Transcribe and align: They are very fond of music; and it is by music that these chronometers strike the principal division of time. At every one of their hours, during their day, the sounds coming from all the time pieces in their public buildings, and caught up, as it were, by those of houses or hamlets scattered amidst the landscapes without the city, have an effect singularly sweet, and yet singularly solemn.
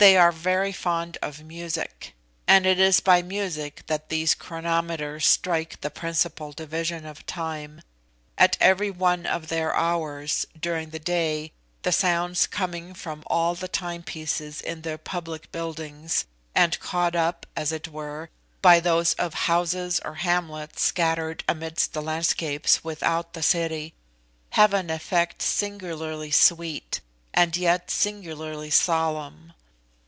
They 0.00 0.16
are 0.16 0.32
very 0.32 0.72
fond 0.72 1.18
of 1.20 1.44
music; 1.44 2.14
and 2.46 2.64
it 2.64 2.78
is 2.80 3.00
by 3.00 3.20
music 3.20 3.82
that 3.86 4.08
these 4.08 4.34
chronometers 4.34 5.26
strike 5.26 5.78
the 5.82 5.90
principal 5.90 6.52
division 6.52 7.04
of 7.04 7.26
time. 7.26 7.82
At 8.38 8.56
every 8.62 8.90
one 8.90 9.26
of 9.26 9.48
their 9.48 9.76
hours, 9.76 10.46
during 10.58 10.88
their 10.88 11.00
day, 11.00 11.52
the 11.82 11.92
sounds 11.92 12.46
coming 12.46 12.94
from 12.94 13.24
all 13.26 13.54
the 13.54 13.68
time 13.68 14.02
pieces 14.02 14.62
in 14.62 14.80
their 14.80 14.96
public 14.96 15.52
buildings, 15.52 16.24
and 16.54 16.80
caught 16.80 17.14
up, 17.14 17.44
as 17.54 17.70
it 17.70 17.86
were, 17.86 18.30
by 18.62 18.80
those 18.80 19.12
of 19.16 19.34
houses 19.34 20.00
or 20.02 20.14
hamlets 20.14 20.80
scattered 20.82 21.44
amidst 21.46 21.92
the 21.92 22.00
landscapes 22.00 22.82
without 22.82 23.34
the 23.34 23.42
city, 23.42 23.92
have 24.52 24.72
an 24.72 24.88
effect 24.88 25.42
singularly 25.42 26.30
sweet, 26.30 27.00
and 27.34 27.54
yet 27.54 27.90
singularly 27.90 28.70
solemn. 28.70 29.52